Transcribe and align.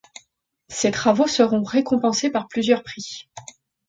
Ses 0.67 0.89
travaux 0.89 1.27
sont 1.27 1.61
récompensés 1.63 2.31
par 2.31 2.47
plusieurs 2.47 2.81
prix. 2.81 3.29